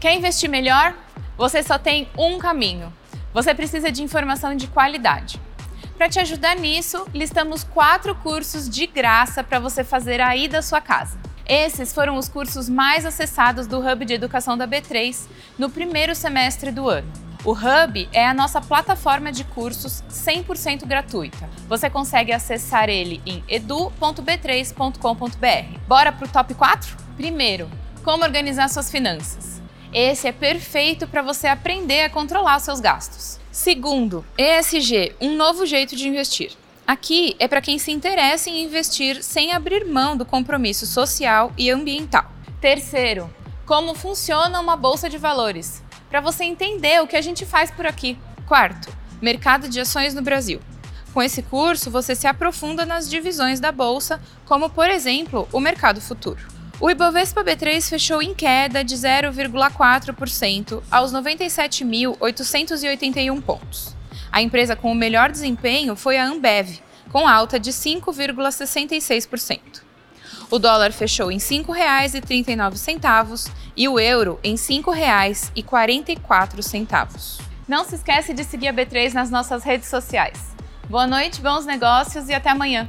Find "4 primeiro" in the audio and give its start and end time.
26.54-27.68